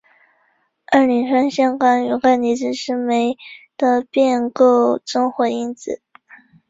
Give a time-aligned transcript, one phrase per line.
[0.87, 3.37] 二磷酸腺苷与钙离子是酶
[3.77, 6.01] 的变构增活因子。